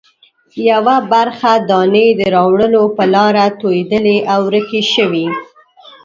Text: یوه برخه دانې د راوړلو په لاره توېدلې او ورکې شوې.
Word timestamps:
یوه 0.69 0.97
برخه 1.11 1.51
دانې 1.69 2.07
د 2.19 2.21
راوړلو 2.35 2.83
په 2.97 3.03
لاره 3.13 3.45
توېدلې 3.61 4.17
او 4.33 4.39
ورکې 4.49 4.81
شوې. 4.93 5.27